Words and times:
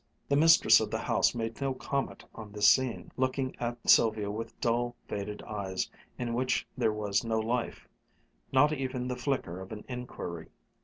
The 0.29 0.35
mistress 0.35 0.79
of 0.79 0.89
the 0.89 0.97
house 0.97 1.35
made 1.35 1.61
no 1.61 1.75
comment 1.75 2.25
on 2.33 2.51
this 2.51 2.67
scene, 2.67 3.11
looking 3.17 3.55
at 3.59 3.87
Sylvia 3.87 4.31
with 4.31 4.59
dull, 4.59 4.95
faded 5.07 5.43
eyes 5.43 5.91
in 6.17 6.33
which 6.33 6.65
there 6.75 6.91
was 6.91 7.23
no 7.23 7.39
life, 7.39 7.87
not 8.51 8.73
even 8.73 9.07
the 9.09 9.15
flicker 9.15 9.59
of 9.61 9.71
an 9.71 9.85
inquiry. 9.87 10.47